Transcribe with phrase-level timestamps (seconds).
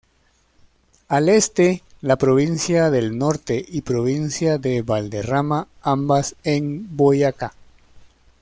[1.09, 7.53] Al este, con la Provincia del Norte y Provincia de Valderrama, ambas en Boyacá.